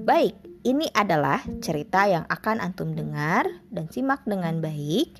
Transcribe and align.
Baik, 0.00 0.32
ini 0.64 0.88
adalah 0.96 1.44
cerita 1.60 2.08
yang 2.08 2.24
akan 2.24 2.64
antum 2.64 2.96
dengar 2.96 3.44
dan 3.68 3.84
simak 3.92 4.24
dengan 4.24 4.64
baik. 4.64 5.12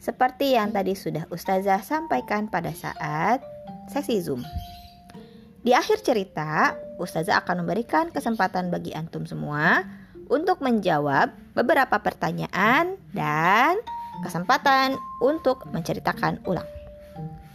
Seperti 0.00 0.56
yang 0.56 0.72
tadi 0.72 0.96
sudah 0.96 1.28
Ustazah 1.28 1.84
sampaikan 1.84 2.48
pada 2.48 2.72
saat 2.72 3.44
sesi 3.92 4.24
Zoom. 4.24 4.40
Di 5.60 5.76
akhir 5.76 6.00
cerita, 6.00 6.72
Ustazah 6.96 7.44
akan 7.44 7.64
memberikan 7.64 8.08
kesempatan 8.08 8.72
bagi 8.72 8.96
antum 8.96 9.28
semua 9.28 9.84
untuk 10.32 10.64
menjawab 10.64 11.36
beberapa 11.52 12.00
pertanyaan 12.00 12.96
dan 13.12 13.76
kesempatan 14.24 14.96
untuk 15.20 15.68
menceritakan 15.68 16.40
ulang. 16.48 16.68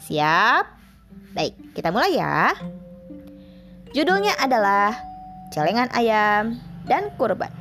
Siap? 0.06 0.66
Baik, 1.34 1.58
kita 1.74 1.90
mulai 1.90 2.14
ya. 2.22 2.54
Judulnya 3.96 4.38
adalah 4.38 5.15
Celengan 5.54 5.94
Ayam 5.94 6.58
dan 6.90 7.14
Kurban. 7.22 7.54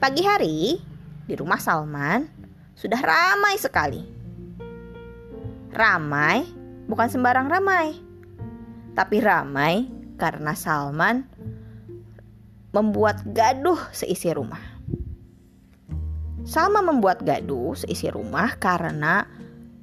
Pagi 0.00 0.24
hari 0.24 0.80
di 1.28 1.34
rumah 1.36 1.60
Salman 1.60 2.24
sudah 2.72 2.96
ramai 2.96 3.60
sekali. 3.60 4.00
Ramai 5.74 6.48
bukan 6.88 7.08
sembarang 7.12 7.48
ramai, 7.48 8.00
tapi 8.96 9.20
ramai 9.20 9.84
karena 10.16 10.56
Salman 10.56 11.28
membuat 12.72 13.20
gaduh 13.28 13.78
seisi 13.92 14.32
rumah. 14.32 14.62
Salma 16.44 16.80
membuat 16.80 17.20
gaduh 17.20 17.76
seisi 17.76 18.08
rumah 18.08 18.56
karena 18.56 19.28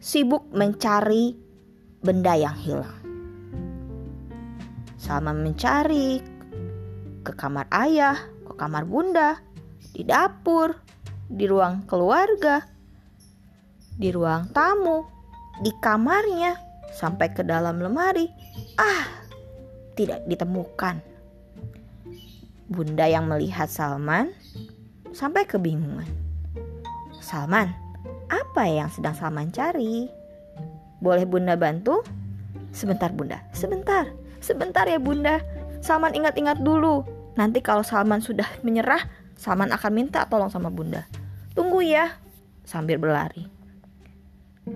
sibuk 0.02 0.50
mencari 0.54 1.38
benda 2.02 2.34
yang 2.34 2.58
hilang. 2.58 2.98
Salma 5.02 5.34
mencari 5.34 6.31
ke 7.22 7.34
kamar 7.38 7.70
ayah, 7.72 8.18
ke 8.46 8.54
kamar 8.58 8.86
bunda, 8.86 9.38
di 9.94 10.02
dapur, 10.06 10.78
di 11.30 11.46
ruang 11.46 11.86
keluarga, 11.86 12.66
di 13.96 14.10
ruang 14.10 14.50
tamu, 14.52 15.06
di 15.62 15.72
kamarnya, 15.80 16.58
sampai 16.92 17.32
ke 17.32 17.46
dalam 17.46 17.80
lemari. 17.80 18.28
Ah, 18.76 19.08
tidak 19.96 20.26
ditemukan. 20.28 21.00
Bunda 22.72 23.04
yang 23.04 23.28
melihat 23.28 23.68
Salman 23.68 24.32
sampai 25.12 25.44
kebingungan. 25.44 26.08
Salman, 27.20 27.72
apa 28.32 28.64
yang 28.64 28.88
sedang 28.88 29.16
Salman 29.16 29.52
cari? 29.52 30.08
Boleh 31.04 31.28
Bunda 31.28 31.60
bantu? 31.60 32.00
Sebentar 32.72 33.12
Bunda, 33.12 33.44
sebentar, 33.52 34.08
sebentar 34.40 34.88
ya 34.88 34.96
Bunda. 34.96 35.44
Salman 35.82 36.14
ingat-ingat 36.14 36.62
dulu. 36.62 37.04
Nanti 37.36 37.60
kalau 37.60 37.82
Salman 37.82 38.22
sudah 38.22 38.48
menyerah, 38.66 39.02
Salman 39.36 39.74
akan 39.74 39.92
minta 39.92 40.24
tolong 40.30 40.54
sama 40.54 40.70
Bunda. 40.70 41.10
Tunggu 41.58 41.82
ya, 41.82 42.16
sambil 42.64 43.02
berlari. 43.02 43.50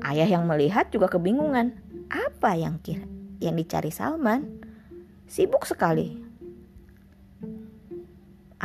Ayah 0.01 0.25
yang 0.25 0.49
melihat 0.49 0.89
juga 0.89 1.07
kebingungan. 1.07 1.77
Apa 2.09 2.57
yang 2.57 2.81
kira 2.81 3.05
yang 3.37 3.53
dicari 3.53 3.93
Salman? 3.93 4.65
Sibuk 5.25 5.65
sekali 5.65 6.25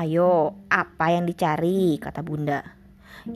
Ayo, 0.01 0.57
apa 0.73 1.13
yang 1.13 1.29
dicari? 1.29 2.01
kata 2.01 2.25
Bunda. 2.25 2.63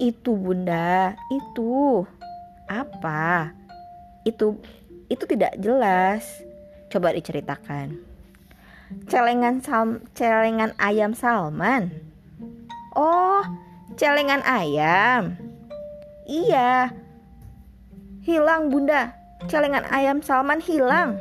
Itu 0.00 0.32
Bunda, 0.32 1.12
itu. 1.28 2.06
Apa? 2.70 3.52
Itu 4.24 4.62
itu 5.12 5.24
tidak 5.28 5.60
jelas. 5.60 6.24
Coba 6.88 7.12
diceritakan. 7.12 8.13
Celengan 9.10 9.60
sal 9.60 10.02
celengan 10.14 10.74
ayam 10.78 11.12
Salman. 11.12 11.90
Oh, 12.94 13.42
celengan 13.98 14.42
ayam. 14.46 15.34
Iya. 16.24 16.94
Hilang 18.24 18.72
Bunda. 18.72 19.12
Celengan 19.50 19.84
ayam 19.92 20.24
Salman 20.24 20.62
hilang. 20.62 21.20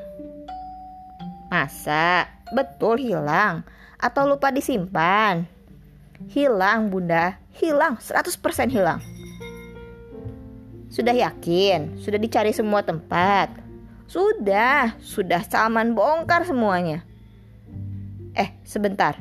Masa? 1.52 2.30
Betul 2.54 3.02
hilang 3.02 3.66
atau 4.04 4.28
lupa 4.28 4.52
disimpan? 4.52 5.48
Hilang, 6.28 6.92
Bunda. 6.92 7.40
Hilang, 7.56 7.96
100% 8.04 8.68
hilang. 8.68 9.00
Sudah 10.92 11.16
yakin? 11.16 11.98
Sudah 12.04 12.20
dicari 12.20 12.52
semua 12.52 12.84
tempat? 12.84 13.50
Sudah, 14.06 14.94
sudah 15.00 15.42
Salman 15.48 15.96
bongkar 15.96 16.44
semuanya. 16.44 17.02
Eh, 18.34 18.50
sebentar. 18.66 19.18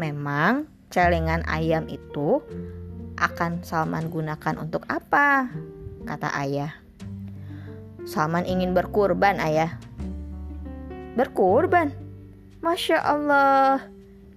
Memang 0.00 0.66
celengan 0.88 1.44
ayam 1.44 1.84
itu 1.86 2.40
akan 3.20 3.62
Salman 3.62 4.10
gunakan 4.10 4.56
untuk 4.58 4.88
apa? 4.90 5.52
Kata 6.08 6.32
ayah. 6.40 6.72
Salman 8.04 8.44
ingin 8.44 8.76
berkurban, 8.76 9.40
ayah. 9.40 9.80
Berkurban? 11.16 11.94
Masya 12.60 13.00
Allah. 13.00 13.84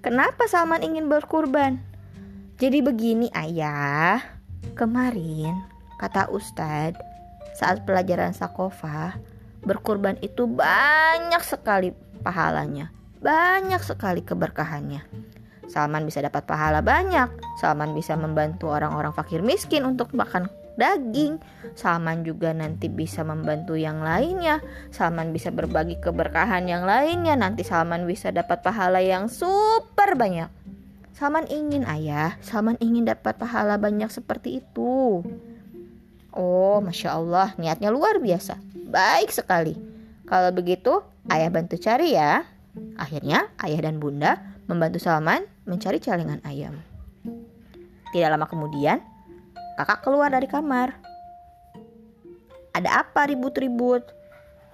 Kenapa 0.04 0.48
Salman 0.48 0.84
ingin 0.84 1.12
berkurban? 1.12 1.80
Jadi 2.58 2.82
begini 2.82 3.30
ayah, 3.38 4.18
kemarin 4.74 5.54
kata 6.02 6.26
Ustadz 6.34 6.98
saat 7.54 7.86
pelajaran 7.86 8.34
Sakofa, 8.34 9.18
berkurban 9.62 10.18
itu 10.26 10.50
banyak 10.50 11.42
sekali 11.46 11.94
pahalanya, 12.26 12.90
banyak 13.20 13.82
sekali 13.82 14.22
keberkahannya. 14.22 15.02
Salman 15.68 16.08
bisa 16.08 16.24
dapat 16.24 16.48
pahala 16.48 16.80
banyak, 16.80 17.28
Salman 17.60 17.92
bisa 17.92 18.16
membantu 18.16 18.72
orang-orang 18.72 19.12
fakir 19.12 19.44
miskin 19.44 19.84
untuk 19.84 20.16
makan 20.16 20.48
daging. 20.80 21.42
Salman 21.76 22.24
juga 22.24 22.54
nanti 22.54 22.88
bisa 22.88 23.26
membantu 23.26 23.76
yang 23.76 24.00
lainnya. 24.00 24.62
Salman 24.94 25.36
bisa 25.36 25.52
berbagi 25.52 26.00
keberkahan 26.00 26.70
yang 26.70 26.88
lainnya. 26.88 27.36
Nanti 27.36 27.66
Salman 27.66 28.08
bisa 28.08 28.32
dapat 28.32 28.64
pahala 28.64 29.04
yang 29.04 29.28
super 29.28 30.16
banyak. 30.16 30.48
Salman 31.18 31.50
ingin 31.50 31.82
ayah, 31.90 32.38
Salman 32.46 32.78
ingin 32.78 33.10
dapat 33.10 33.42
pahala 33.42 33.82
banyak 33.82 34.08
seperti 34.14 34.62
itu. 34.62 35.26
Oh, 36.30 36.78
masya 36.78 37.18
Allah, 37.18 37.58
niatnya 37.58 37.90
luar 37.90 38.22
biasa. 38.22 38.62
Baik 38.88 39.34
sekali. 39.34 39.74
Kalau 40.30 40.54
begitu, 40.54 41.02
ayah 41.34 41.50
bantu 41.50 41.82
cari 41.82 42.14
ya. 42.14 42.46
Akhirnya, 42.98 43.50
ayah 43.64 43.82
dan 43.86 44.02
bunda 44.02 44.42
membantu 44.66 44.98
Salman 45.02 45.46
mencari 45.70 46.02
celengan 46.02 46.42
ayam. 46.44 46.76
Tidak 48.12 48.30
lama 48.32 48.48
kemudian, 48.50 49.04
Kakak 49.78 50.02
keluar 50.02 50.34
dari 50.34 50.50
kamar. 50.50 50.90
Ada 52.74 53.06
apa 53.06 53.30
ribut-ribut? 53.30 54.10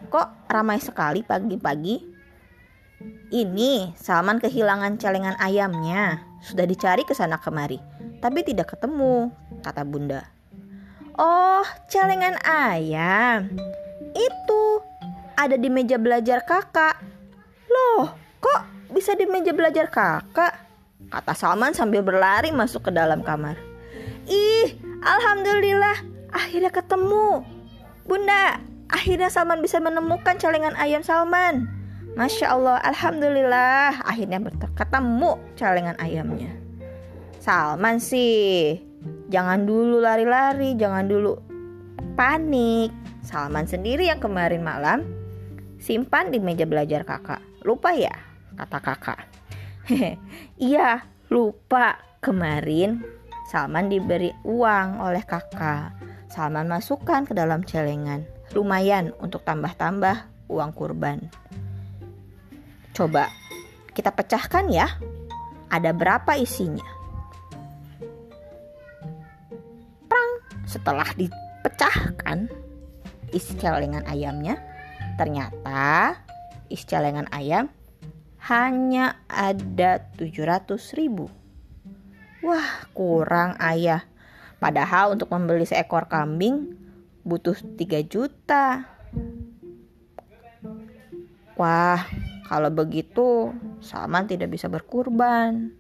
Kok 0.08 0.48
ramai 0.48 0.80
sekali 0.80 1.28
pagi-pagi? 1.28 2.00
Ini 3.36 3.92
Salman 4.00 4.40
kehilangan 4.40 4.96
celengan 4.96 5.36
ayamnya. 5.44 6.24
Sudah 6.40 6.64
dicari 6.64 7.04
ke 7.04 7.12
sana 7.12 7.36
kemari, 7.36 7.84
tapi 8.24 8.48
tidak 8.48 8.72
ketemu, 8.72 9.28
kata 9.60 9.84
Bunda. 9.84 10.24
Oh, 11.20 11.68
celengan 11.92 12.40
ayam. 12.48 13.52
Itu 14.16 14.80
ada 15.36 15.60
di 15.60 15.68
meja 15.68 16.00
belajar 16.00 16.48
kakak. 16.48 16.96
Kok 18.44 18.92
bisa 18.92 19.16
di 19.16 19.24
meja 19.24 19.56
belajar 19.56 19.88
kakak? 19.88 20.60
Kata 21.08 21.32
Salman 21.32 21.72
sambil 21.72 22.04
berlari 22.04 22.52
masuk 22.52 22.90
ke 22.90 22.92
dalam 22.92 23.24
kamar. 23.24 23.56
Ih, 24.28 24.76
Alhamdulillah, 25.00 26.04
akhirnya 26.36 26.72
ketemu. 26.72 27.44
Bunda, 28.04 28.60
akhirnya 28.92 29.32
Salman 29.32 29.64
bisa 29.64 29.80
menemukan 29.80 30.36
celengan 30.36 30.76
ayam 30.76 31.00
Salman. 31.00 31.72
Masya 32.20 32.52
Allah, 32.52 32.78
Alhamdulillah, 32.84 34.04
akhirnya 34.04 34.44
ketemu 34.76 35.40
celengan 35.56 35.96
ayamnya. 36.04 36.52
Salman 37.40 37.98
sih, 38.00 38.80
jangan 39.32 39.64
dulu 39.64 40.04
lari-lari, 40.04 40.76
jangan 40.76 41.08
dulu 41.08 41.40
panik. 42.20 42.92
Salman 43.24 43.66
sendiri 43.66 44.12
yang 44.12 44.20
kemarin 44.20 44.64
malam 44.64 45.08
simpan 45.80 46.32
di 46.32 46.40
meja 46.40 46.64
belajar 46.64 47.04
kakak. 47.04 47.40
Lupa 47.64 47.92
ya, 47.96 48.12
kata 48.58 48.80
kakak. 48.80 49.20
iya, 50.58 51.04
lupa 51.28 52.00
kemarin 52.24 53.04
Salman 53.54 53.92
diberi 53.92 54.32
uang 54.48 55.04
oleh 55.04 55.22
kakak. 55.22 55.94
Salman 56.32 56.66
masukkan 56.66 57.28
ke 57.28 57.38
dalam 57.38 57.62
celengan. 57.62 58.26
Lumayan 58.56 59.14
untuk 59.22 59.46
tambah-tambah 59.46 60.26
uang 60.50 60.72
kurban. 60.74 61.30
Coba 62.96 63.30
kita 63.94 64.10
pecahkan 64.10 64.74
ya. 64.74 64.90
Ada 65.70 65.94
berapa 65.94 66.34
isinya? 66.34 66.86
Prang. 70.10 70.32
Setelah 70.66 71.10
dipecahkan 71.14 72.50
isi 73.34 73.54
celengan 73.62 74.06
ayamnya, 74.10 74.58
ternyata 75.18 76.18
isi 76.74 76.86
celengan 76.90 77.30
ayam 77.30 77.70
hanya 78.44 79.24
ada 79.32 80.04
700 80.20 81.00
ribu. 81.00 81.32
Wah, 82.44 82.84
kurang 82.92 83.56
ayah. 83.64 84.04
Padahal 84.60 85.16
untuk 85.16 85.32
membeli 85.32 85.64
seekor 85.64 86.12
kambing 86.12 86.76
butuh 87.24 87.56
3 87.56 88.04
juta. 88.04 88.84
Wah, 91.56 92.04
kalau 92.52 92.68
begitu 92.68 93.56
Salman 93.80 94.28
tidak 94.28 94.52
bisa 94.52 94.68
berkurban. 94.68 95.72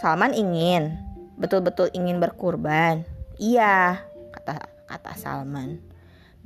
Salman 0.00 0.32
ingin, 0.32 0.96
betul-betul 1.36 1.92
ingin 1.92 2.16
berkurban. 2.20 3.04
Iya, 3.36 4.00
kata 4.32 4.64
kata 4.88 5.12
Salman. 5.20 5.95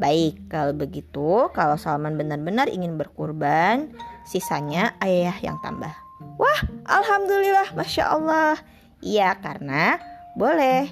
Baik, 0.01 0.49
kalau 0.49 0.73
begitu, 0.73 1.53
kalau 1.53 1.77
Salman 1.77 2.17
benar-benar 2.17 2.73
ingin 2.73 2.97
berkurban, 2.97 3.93
sisanya 4.25 4.97
ayah 5.05 5.37
yang 5.45 5.61
tambah. 5.61 5.93
Wah, 6.41 6.61
alhamdulillah, 6.89 7.77
masya 7.77 8.09
Allah. 8.09 8.57
Iya, 9.05 9.37
karena 9.45 10.01
boleh 10.41 10.89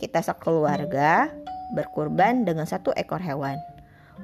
kita 0.00 0.24
sekeluarga 0.24 1.28
berkurban 1.76 2.48
dengan 2.48 2.64
satu 2.64 2.88
ekor 2.96 3.20
hewan. 3.20 3.60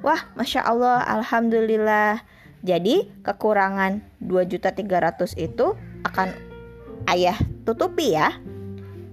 Wah, 0.01 0.25
masya 0.33 0.65
Allah, 0.65 1.05
alhamdulillah. 1.05 2.25
Jadi 2.65 3.05
kekurangan 3.21 4.01
2.300 4.25 5.37
itu 5.37 5.77
akan 6.01 6.33
ayah 7.13 7.37
tutupi 7.61 8.17
ya. 8.17 8.33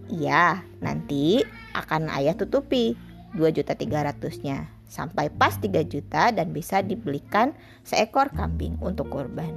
Iya, 0.08 0.64
nanti 0.80 1.44
akan 1.76 2.08
ayah 2.16 2.32
tutupi 2.32 2.96
2.300-nya 3.36 4.81
sampai 4.92 5.32
pas 5.32 5.56
3 5.56 5.72
juta 5.88 6.28
dan 6.36 6.52
bisa 6.52 6.84
dibelikan 6.84 7.56
seekor 7.80 8.28
kambing 8.36 8.76
untuk 8.84 9.08
kurban. 9.08 9.56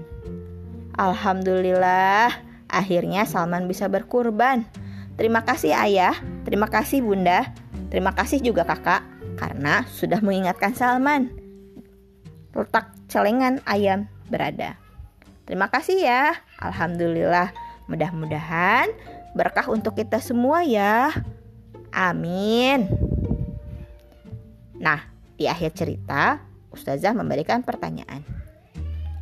Alhamdulillah, 0.95 2.31
akhirnya 2.71 3.27
Salman 3.27 3.67
bisa 3.67 3.91
berkurban. 3.91 4.63
Terima 5.19 5.43
kasih 5.43 5.75
ayah, 5.75 6.15
terima 6.47 6.71
kasih 6.71 7.03
bunda, 7.03 7.51
terima 7.91 8.15
kasih 8.15 8.39
juga 8.39 8.63
kakak 8.63 9.03
karena 9.35 9.83
sudah 9.91 10.23
mengingatkan 10.23 10.71
Salman. 10.71 11.35
Letak 12.55 12.95
celengan 13.11 13.59
ayam 13.67 14.07
berada. 14.31 14.79
Terima 15.43 15.67
kasih 15.67 15.99
ya. 15.99 16.31
Alhamdulillah. 16.63 17.51
Mudah-mudahan 17.85 18.89
berkah 19.35 19.67
untuk 19.69 19.99
kita 19.99 20.17
semua 20.23 20.63
ya. 20.63 21.11
Amin. 21.91 22.87
Nah, 24.79 25.14
di 25.35 25.45
akhir 25.51 25.75
cerita, 25.75 26.39
Ustazah 26.71 27.15
memberikan 27.15 27.63
pertanyaan. 27.63 28.44